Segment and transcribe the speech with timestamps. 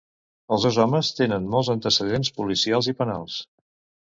[0.55, 3.37] Els dos homes tenen molts antecedents policials i penals.